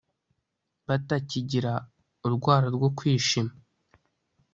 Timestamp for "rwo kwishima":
2.75-3.51